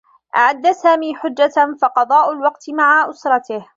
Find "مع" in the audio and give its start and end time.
2.69-3.09